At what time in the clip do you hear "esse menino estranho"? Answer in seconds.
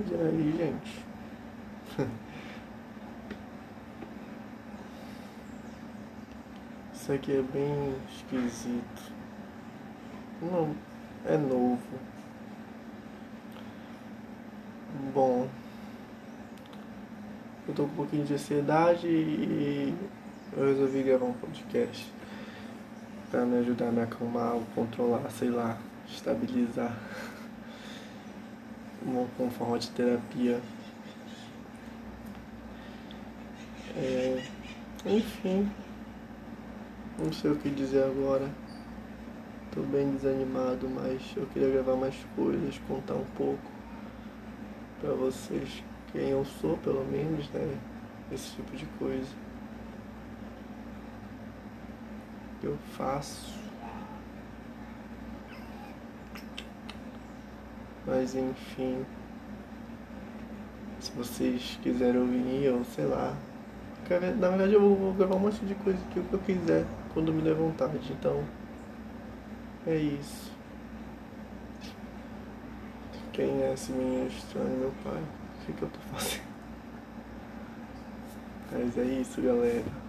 73.74-74.78